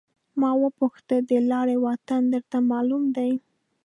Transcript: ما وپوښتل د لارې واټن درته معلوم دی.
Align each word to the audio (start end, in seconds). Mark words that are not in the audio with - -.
ما 0.39 0.51
وپوښتل 0.63 1.21
د 1.29 1.31
لارې 1.51 1.75
واټن 1.83 2.21
درته 2.33 2.57
معلوم 2.71 3.03
دی. 3.17 3.31